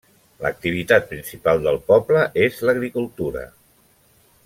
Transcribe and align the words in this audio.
L'activitat 0.43 1.05
principal 1.11 1.61
del 1.67 1.77
poble 1.91 2.25
és 2.49 2.59
l'agricultura. 2.69 3.45